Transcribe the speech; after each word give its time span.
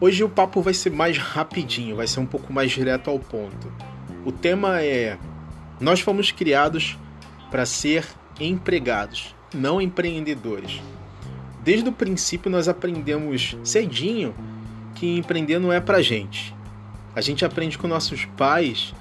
Hoje 0.00 0.24
o 0.24 0.28
papo 0.30 0.62
vai 0.62 0.72
ser 0.72 0.90
mais 0.90 1.18
rapidinho, 1.18 1.96
vai 1.96 2.06
ser 2.06 2.20
um 2.20 2.26
pouco 2.26 2.52
mais 2.52 2.72
direto 2.72 3.10
ao 3.10 3.18
ponto. 3.18 3.70
O 4.24 4.32
tema 4.32 4.80
é: 4.80 5.18
nós 5.78 6.00
fomos 6.00 6.30
criados 6.30 6.98
para 7.50 7.66
ser 7.66 8.06
empregados, 8.40 9.34
não 9.54 9.80
empreendedores. 9.80 10.80
Desde 11.62 11.88
o 11.88 11.92
princípio 11.92 12.50
nós 12.50 12.66
aprendemos 12.66 13.56
cedinho 13.62 14.34
que 14.94 15.18
empreender 15.18 15.58
não 15.58 15.70
é 15.70 15.80
pra 15.80 16.00
gente. 16.00 16.54
A 17.14 17.20
gente 17.20 17.44
aprende 17.44 17.76
com 17.76 17.86
nossos 17.86 18.24
pais 18.36 18.94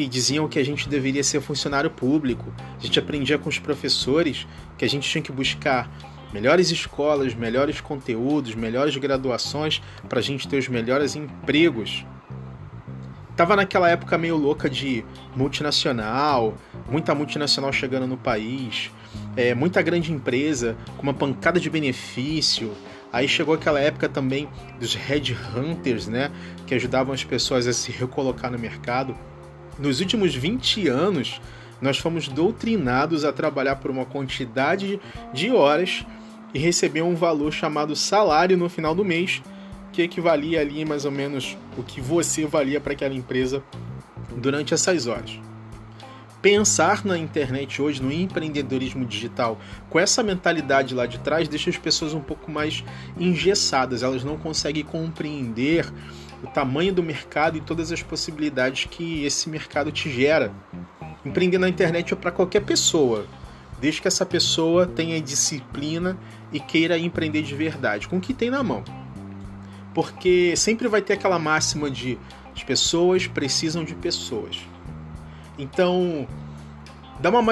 que 0.00 0.08
diziam 0.08 0.48
que 0.48 0.58
a 0.58 0.64
gente 0.64 0.88
deveria 0.88 1.22
ser 1.22 1.42
funcionário 1.42 1.90
público. 1.90 2.50
A 2.78 2.82
gente 2.82 2.98
aprendia 2.98 3.36
com 3.36 3.50
os 3.50 3.58
professores 3.58 4.46
que 4.78 4.84
a 4.84 4.88
gente 4.88 5.06
tinha 5.06 5.20
que 5.20 5.30
buscar 5.30 5.90
melhores 6.32 6.70
escolas, 6.70 7.34
melhores 7.34 7.82
conteúdos, 7.82 8.54
melhores 8.54 8.96
graduações 8.96 9.82
para 10.08 10.20
a 10.20 10.22
gente 10.22 10.48
ter 10.48 10.56
os 10.56 10.68
melhores 10.68 11.14
empregos. 11.16 12.06
Tava 13.36 13.54
naquela 13.54 13.90
época 13.90 14.16
meio 14.16 14.36
louca 14.38 14.70
de 14.70 15.04
multinacional, 15.36 16.54
muita 16.90 17.14
multinacional 17.14 17.70
chegando 17.70 18.06
no 18.06 18.16
país, 18.16 18.90
é, 19.36 19.54
muita 19.54 19.82
grande 19.82 20.10
empresa 20.12 20.78
com 20.96 21.02
uma 21.02 21.14
pancada 21.14 21.60
de 21.60 21.68
benefício. 21.68 22.72
Aí 23.12 23.28
chegou 23.28 23.54
aquela 23.54 23.80
época 23.80 24.08
também 24.08 24.48
dos 24.78 24.94
headhunters, 24.94 26.08
né, 26.08 26.30
que 26.66 26.74
ajudavam 26.74 27.12
as 27.12 27.22
pessoas 27.22 27.66
a 27.66 27.72
se 27.74 27.92
recolocar 27.92 28.50
no 28.50 28.58
mercado. 28.58 29.14
Nos 29.80 29.98
últimos 29.98 30.34
20 30.34 30.88
anos, 30.88 31.40
nós 31.80 31.96
fomos 31.96 32.28
doutrinados 32.28 33.24
a 33.24 33.32
trabalhar 33.32 33.76
por 33.76 33.90
uma 33.90 34.04
quantidade 34.04 35.00
de 35.32 35.50
horas 35.50 36.04
e 36.52 36.58
receber 36.58 37.00
um 37.00 37.14
valor 37.14 37.50
chamado 37.50 37.96
salário 37.96 38.58
no 38.58 38.68
final 38.68 38.94
do 38.94 39.02
mês, 39.02 39.42
que 39.90 40.02
equivalia 40.02 40.60
ali 40.60 40.84
mais 40.84 41.06
ou 41.06 41.10
menos 41.10 41.56
o 41.78 41.82
que 41.82 41.98
você 41.98 42.44
valia 42.44 42.78
para 42.78 42.92
aquela 42.92 43.14
empresa 43.14 43.64
durante 44.36 44.74
essas 44.74 45.06
horas. 45.06 45.40
Pensar 46.42 47.02
na 47.04 47.16
internet 47.16 47.80
hoje, 47.80 48.02
no 48.02 48.12
empreendedorismo 48.12 49.06
digital, 49.06 49.58
com 49.88 49.98
essa 49.98 50.22
mentalidade 50.22 50.94
lá 50.94 51.06
de 51.06 51.18
trás, 51.20 51.48
deixa 51.48 51.70
as 51.70 51.78
pessoas 51.78 52.12
um 52.12 52.20
pouco 52.20 52.50
mais 52.50 52.84
engessadas, 53.18 54.02
elas 54.02 54.24
não 54.24 54.36
conseguem 54.36 54.84
compreender 54.84 55.90
o 56.42 56.46
tamanho 56.46 56.92
do 56.92 57.02
mercado 57.02 57.56
e 57.58 57.60
todas 57.60 57.92
as 57.92 58.02
possibilidades 58.02 58.86
que 58.90 59.24
esse 59.24 59.48
mercado 59.48 59.92
te 59.92 60.10
gera. 60.10 60.52
Empreender 61.24 61.58
na 61.58 61.68
internet 61.68 62.12
é 62.12 62.16
para 62.16 62.30
qualquer 62.30 62.60
pessoa, 62.60 63.26
desde 63.80 64.00
que 64.00 64.08
essa 64.08 64.24
pessoa 64.24 64.86
tenha 64.86 65.20
disciplina 65.20 66.18
e 66.52 66.58
queira 66.58 66.98
empreender 66.98 67.42
de 67.42 67.54
verdade, 67.54 68.08
com 68.08 68.16
o 68.16 68.20
que 68.20 68.32
tem 68.32 68.50
na 68.50 68.62
mão. 68.62 68.82
Porque 69.94 70.54
sempre 70.56 70.88
vai 70.88 71.02
ter 71.02 71.14
aquela 71.14 71.38
máxima 71.38 71.90
de 71.90 72.18
as 72.54 72.62
pessoas 72.62 73.26
precisam 73.26 73.84
de 73.84 73.94
pessoas. 73.94 74.58
Então, 75.58 76.26
dá 77.20 77.28
uma 77.28 77.42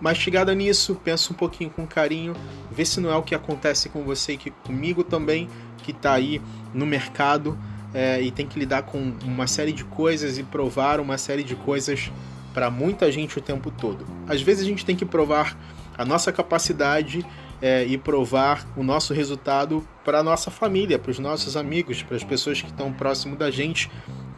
mastigada 0.00 0.54
nisso, 0.54 0.94
pensa 1.02 1.32
um 1.32 1.36
pouquinho 1.36 1.70
com 1.70 1.86
carinho, 1.86 2.34
vê 2.70 2.84
se 2.84 3.00
não 3.00 3.10
é 3.10 3.16
o 3.16 3.22
que 3.22 3.34
acontece 3.34 3.88
com 3.88 4.04
você 4.04 4.32
e 4.32 4.36
que 4.36 4.50
comigo 4.50 5.02
também, 5.02 5.48
que 5.78 5.90
está 5.90 6.12
aí 6.12 6.40
no 6.72 6.86
mercado 6.86 7.58
é, 7.96 8.20
e 8.20 8.30
tem 8.30 8.46
que 8.46 8.58
lidar 8.58 8.82
com 8.82 9.14
uma 9.24 9.46
série 9.46 9.72
de 9.72 9.82
coisas 9.82 10.36
e 10.36 10.42
provar 10.42 11.00
uma 11.00 11.16
série 11.16 11.42
de 11.42 11.56
coisas 11.56 12.12
para 12.52 12.70
muita 12.70 13.10
gente 13.10 13.38
o 13.38 13.40
tempo 13.40 13.70
todo. 13.70 14.06
Às 14.28 14.42
vezes 14.42 14.64
a 14.64 14.66
gente 14.68 14.84
tem 14.84 14.94
que 14.94 15.06
provar 15.06 15.56
a 15.96 16.04
nossa 16.04 16.30
capacidade 16.30 17.24
é, 17.60 17.86
e 17.86 17.96
provar 17.96 18.66
o 18.76 18.82
nosso 18.82 19.14
resultado 19.14 19.82
para 20.04 20.22
nossa 20.22 20.50
família, 20.50 20.98
para 20.98 21.10
os 21.10 21.18
nossos 21.18 21.56
amigos, 21.56 22.02
para 22.02 22.18
as 22.18 22.22
pessoas 22.22 22.60
que 22.60 22.68
estão 22.68 22.92
próximo 22.92 23.34
da 23.34 23.50
gente, 23.50 23.90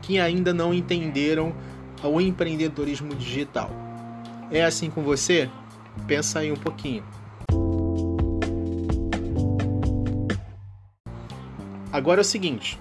que 0.03 0.21
ainda 0.21 0.55
não 0.55 0.73
entenderam 0.73 1.53
o 2.05 2.21
empreendedorismo 2.21 3.13
digital. 3.17 3.73
É 4.53 4.65
assim 4.65 4.89
com 4.89 5.03
você? 5.03 5.51
Pensa 6.07 6.39
aí 6.39 6.53
um 6.53 6.57
pouquinho. 6.57 7.03
Agora 11.93 12.21
é 12.21 12.23
o 12.23 12.25
seguinte: 12.25 12.79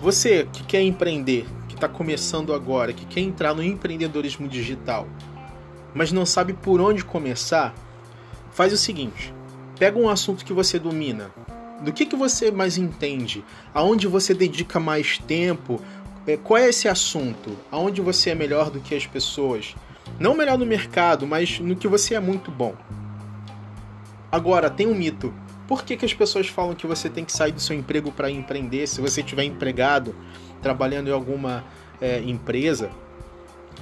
você 0.00 0.48
que 0.52 0.62
quer 0.62 0.82
empreender, 0.82 1.46
que 1.68 1.74
está 1.74 1.88
começando 1.88 2.54
agora, 2.54 2.92
que 2.92 3.04
quer 3.06 3.20
entrar 3.20 3.54
no 3.54 3.62
empreendedorismo 3.62 4.48
digital, 4.48 5.06
mas 5.94 6.12
não 6.12 6.24
sabe 6.24 6.52
por 6.52 6.80
onde 6.80 7.04
começar, 7.04 7.74
faz 8.52 8.72
o 8.72 8.76
seguinte: 8.76 9.34
pega 9.78 9.98
um 9.98 10.08
assunto 10.08 10.44
que 10.44 10.52
você 10.52 10.78
domina, 10.78 11.30
do 11.80 11.92
que, 11.92 12.06
que 12.06 12.16
você 12.16 12.50
mais 12.50 12.76
entende, 12.76 13.44
aonde 13.72 14.06
você 14.06 14.34
dedica 14.34 14.80
mais 14.80 15.18
tempo, 15.18 15.80
é, 16.26 16.36
qual 16.36 16.58
é 16.58 16.68
esse 16.68 16.88
assunto, 16.88 17.56
aonde 17.70 18.00
você 18.00 18.30
é 18.30 18.34
melhor 18.34 18.70
do 18.70 18.80
que 18.80 18.94
as 18.94 19.06
pessoas. 19.06 19.74
Não 20.18 20.34
melhor 20.34 20.58
no 20.58 20.66
mercado, 20.66 21.26
mas 21.26 21.58
no 21.60 21.76
que 21.76 21.86
você 21.86 22.14
é 22.14 22.20
muito 22.20 22.50
bom. 22.50 22.74
Agora, 24.30 24.68
tem 24.68 24.86
um 24.86 24.94
mito. 24.94 25.32
Por 25.68 25.84
que, 25.84 25.98
que 25.98 26.06
as 26.06 26.14
pessoas 26.14 26.48
falam 26.48 26.74
que 26.74 26.86
você 26.86 27.10
tem 27.10 27.26
que 27.26 27.32
sair 27.32 27.52
do 27.52 27.60
seu 27.60 27.76
emprego 27.76 28.10
para 28.10 28.30
empreender 28.30 28.86
se 28.86 29.02
você 29.02 29.20
estiver 29.20 29.44
empregado, 29.44 30.16
trabalhando 30.62 31.08
em 31.08 31.12
alguma 31.12 31.62
é, 32.00 32.20
empresa? 32.20 32.90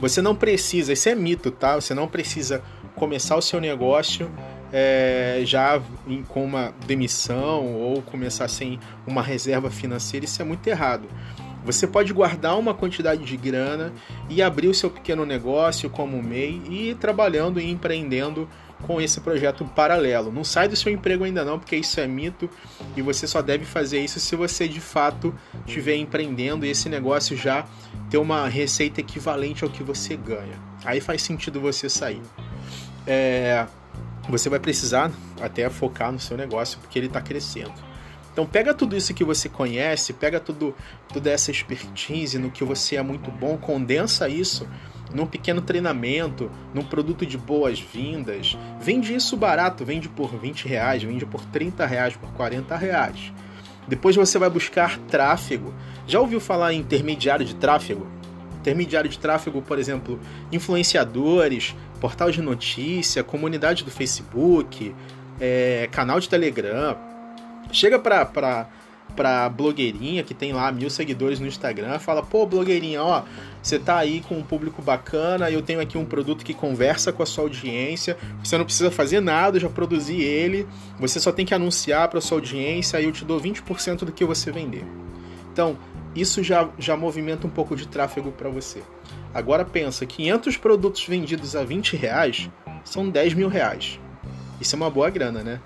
Você 0.01 0.21
não 0.21 0.35
precisa, 0.35 0.93
isso 0.93 1.09
é 1.09 1.15
mito, 1.15 1.51
tá? 1.51 1.77
Você 1.77 1.95
não 1.95 2.09
precisa 2.09 2.61
começar 2.97 3.37
o 3.37 3.41
seu 3.41 3.61
negócio 3.61 4.29
é, 4.73 5.43
já 5.45 5.81
em, 6.09 6.25
com 6.25 6.45
uma 6.45 6.75
demissão 6.87 7.73
ou 7.75 8.03
começar 8.03 8.49
sem 8.49 8.81
uma 9.07 9.23
reserva 9.23 9.71
financeira, 9.71 10.27
isso 10.27 10.43
é 10.43 10.45
muito 10.45 10.67
errado. 10.67 11.09
Você 11.65 11.87
pode 11.87 12.13
guardar 12.13 12.59
uma 12.59 12.75
quantidade 12.75 13.25
de 13.25 13.37
grana 13.37 13.93
e 14.29 14.43
abrir 14.43 14.69
o 14.69 14.75
seu 14.75 14.91
pequeno 14.91 15.25
negócio 15.25 15.89
como 15.89 16.23
MEI 16.23 16.63
e 16.69 16.91
ir 16.91 16.97
trabalhando 16.97 17.61
e 17.61 17.71
empreendendo 17.71 18.49
com 18.87 19.01
esse 19.01 19.21
projeto 19.21 19.65
paralelo. 19.65 20.31
Não 20.31 20.45
sai 20.45 20.69
do 20.69 20.77
seu 20.77 20.93
emprego 20.93 21.25
ainda 21.25 21.45
não, 21.45 21.59
porque 21.59 21.77
isso 21.77 21.99
é 22.01 22.07
mito 22.07 22.49
e 22.97 23.03
você 23.03 23.27
só 23.27 23.43
deve 23.43 23.65
fazer 23.65 24.01
isso 24.01 24.21
se 24.21 24.37
você 24.37 24.69
de 24.69 24.81
fato 24.81 25.35
estiver 25.67 25.97
empreendendo 25.97 26.65
e 26.65 26.71
esse 26.71 26.89
negócio 26.89 27.37
já 27.37 27.67
ter 28.09 28.19
uma 28.19 28.49
receita 28.49 29.01
equivalente 29.01 29.65
ao 29.65 29.71
que 29.71 29.83
você 29.83 30.17
ganha. 30.17 30.59
Aí 30.85 31.01
faz 31.01 31.23
sentido 31.23 31.61
você 31.61 31.89
sair. 31.89 32.23
É, 33.07 33.67
você 34.29 34.49
vai 34.49 34.61
precisar 34.61 35.11
até 35.41 35.69
focar 35.69 36.13
no 36.13 36.21
seu 36.21 36.37
negócio 36.37 36.79
porque 36.79 36.99
ele 36.99 37.07
está 37.07 37.21
crescendo. 37.21 37.75
Então 38.33 38.45
pega 38.45 38.75
tudo 38.75 38.95
isso 38.95 39.15
que 39.15 39.25
você 39.25 39.49
conhece, 39.49 40.13
pega 40.13 40.39
tudo, 40.39 40.75
toda 41.13 41.31
essa 41.31 41.51
expertise 41.51 42.39
no 42.39 42.51
que 42.51 42.63
você 42.63 42.97
é 42.97 43.03
muito 43.03 43.31
bom, 43.31 43.57
condensa 43.57 44.29
isso 44.29 44.69
num 45.17 45.27
pequeno 45.27 45.63
treinamento, 45.63 46.51
num 46.75 46.85
produto 46.85 47.25
de 47.25 47.39
boas-vindas. 47.39 48.57
Vende 48.79 49.15
isso 49.15 49.37
barato, 49.37 49.85
vende 49.85 50.09
por 50.09 50.37
20 50.39 50.69
reais, 50.69 51.03
vende 51.03 51.25
por 51.25 51.45
30 51.47 51.87
reais, 51.87 52.15
por 52.15 52.31
40 52.33 52.77
reais. 52.77 53.33
Depois 53.89 54.15
você 54.15 54.39
vai 54.39 54.51
buscar 54.51 54.99
tráfego. 55.09 55.73
Já 56.07 56.21
ouviu 56.21 56.39
falar 56.39 56.75
em 56.75 56.81
intermediário 56.81 57.47
de 57.47 57.55
tráfego? 57.55 58.07
Intermediário 58.61 59.09
de 59.09 59.19
tráfego, 59.19 59.63
por 59.63 59.79
exemplo, 59.79 60.21
influenciadores, 60.53 61.75
portal 62.01 62.31
de 62.31 62.43
notícia, 62.43 63.25
comunidade 63.25 63.85
do 63.85 63.91
Facebook, 63.91 64.95
é, 65.41 65.89
canal 65.91 66.21
de 66.21 66.29
Telegram. 66.29 66.97
Chega 67.73 67.99
para 67.99 68.69
pra 69.15 69.49
blogueirinha 69.49 70.23
que 70.23 70.35
tem 70.35 70.53
lá 70.53 70.71
mil 70.71 70.91
seguidores 70.91 71.41
no 71.41 71.47
Instagram, 71.47 71.99
fala, 71.99 72.23
pô, 72.23 72.47
blogueirinha, 72.47 73.03
ó, 73.03 73.23
você 73.63 73.79
tá 73.79 73.97
aí 73.97 74.21
com 74.21 74.37
um 74.37 74.43
público 74.43 74.83
bacana, 74.83 75.51
eu 75.51 75.63
tenho 75.63 75.81
aqui 75.81 75.97
um 75.97 76.05
produto 76.05 76.45
que 76.45 76.53
conversa 76.53 77.13
com 77.13 77.23
a 77.23 77.27
sua 77.27 77.45
audiência, 77.45 78.17
você 78.43 78.59
não 78.59 78.65
precisa 78.65 78.91
fazer 78.91 79.21
nada, 79.21 79.57
eu 79.57 79.61
já 79.63 79.69
produzi 79.69 80.21
ele, 80.21 80.67
você 80.99 81.19
só 81.19 81.33
tem 81.33 81.47
que 81.47 81.55
anunciar 81.55 82.09
para 82.09 82.21
sua 82.21 82.39
audiência, 82.39 82.99
aí 82.99 83.05
eu 83.05 83.13
te 83.13 83.25
dou 83.25 83.41
20% 83.41 84.05
do 84.05 84.13
que 84.13 84.25
você 84.25 84.51
vender. 84.53 84.85
Então, 85.53 85.79
isso 86.15 86.43
já, 86.43 86.69
já 86.79 86.97
movimenta 86.97 87.47
um 87.47 87.51
pouco 87.51 87.77
de 87.77 87.87
tráfego 87.87 88.33
para 88.33 88.49
você. 88.49 88.83
Agora 89.35 89.65
pensa, 89.65 90.07
500 90.07 90.57
produtos 90.57 91.05
vendidos 91.07 91.55
a 91.55 91.63
20 91.63 91.97
reais 91.97 92.51
são 92.85 93.09
10 93.09 93.35
mil 93.35 93.49
reais. 93.49 94.01
Isso 94.61 94.75
é 94.75 94.79
uma 94.79 94.91
boa 94.91 95.11
grana, 95.11 95.43
né? 95.43 95.61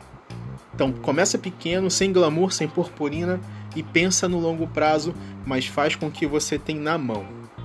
Então 0.74 0.92
começa 0.92 1.38
pequeno, 1.38 1.90
sem 1.90 2.12
glamour, 2.12 2.52
sem 2.52 2.68
purpurina 2.68 3.40
e 3.74 3.82
pensa 3.82 4.28
no 4.28 4.38
longo 4.38 4.66
prazo, 4.66 5.14
mas 5.44 5.66
faz 5.66 5.96
com 5.96 6.10
que 6.10 6.26
você 6.26 6.58
tem 6.58 6.76
na 6.76 6.96
mão. 6.96 7.24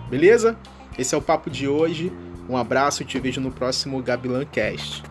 Beleza? 0.10 0.57
Esse 0.98 1.16
é 1.16 1.18
o 1.18 1.22
papo 1.22 1.50
de 1.50 1.68
hoje. 1.68 2.12
Um 2.50 2.57
abraço 2.57 3.02
e 3.02 3.06
te 3.06 3.19
vejo 3.19 3.42
no 3.42 3.52
próximo 3.52 4.02
Gabilan 4.02 4.46
Cast. 4.46 5.04